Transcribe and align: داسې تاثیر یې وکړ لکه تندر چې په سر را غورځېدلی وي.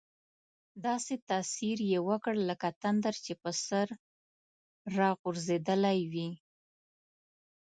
داسې 0.85 1.13
تاثیر 1.29 1.77
یې 1.91 1.99
وکړ 2.09 2.35
لکه 2.49 2.67
تندر 2.81 3.15
چې 3.25 3.33
په 3.41 3.51
سر 3.65 3.87
را 4.97 5.09
غورځېدلی 5.21 5.99
وي. 6.13 6.29